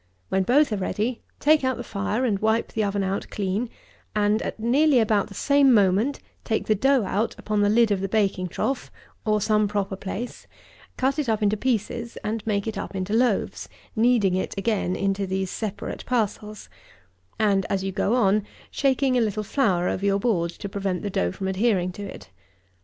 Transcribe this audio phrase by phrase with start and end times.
[0.29, 3.69] When both are ready, take out the fire, and wipe the oven out clean,
[4.15, 8.01] and, at nearly about the same moment, take the dough out upon the lid of
[8.01, 8.89] the baking trough,
[9.27, 10.47] or some proper place,
[10.97, 15.27] cut it up into pieces, and make it up into loaves, kneading it again into
[15.27, 16.67] these separate parcels;
[17.37, 21.11] and, as you go on, shaking a little flour over your board, to prevent the
[21.11, 22.31] dough from adhering to it.